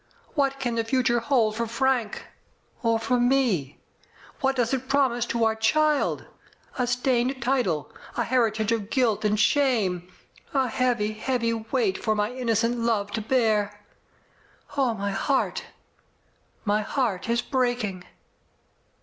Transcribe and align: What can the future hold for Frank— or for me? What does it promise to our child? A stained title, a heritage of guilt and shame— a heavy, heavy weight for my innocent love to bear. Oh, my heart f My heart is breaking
What 0.33 0.59
can 0.59 0.73
the 0.73 0.83
future 0.83 1.19
hold 1.19 1.55
for 1.55 1.67
Frank— 1.67 2.25
or 2.81 2.97
for 2.97 3.19
me? 3.19 3.81
What 4.39 4.55
does 4.55 4.73
it 4.73 4.89
promise 4.89 5.27
to 5.27 5.43
our 5.45 5.53
child? 5.53 6.25
A 6.79 6.87
stained 6.87 7.39
title, 7.39 7.91
a 8.17 8.23
heritage 8.23 8.71
of 8.71 8.89
guilt 8.89 9.23
and 9.23 9.39
shame— 9.39 10.11
a 10.55 10.69
heavy, 10.69 11.13
heavy 11.13 11.53
weight 11.53 11.99
for 12.03 12.15
my 12.15 12.31
innocent 12.31 12.79
love 12.79 13.11
to 13.11 13.21
bear. 13.21 13.85
Oh, 14.75 14.95
my 14.95 15.11
heart 15.11 15.65
f 15.67 15.71
My 16.65 16.81
heart 16.81 17.29
is 17.29 17.43
breaking 17.43 18.03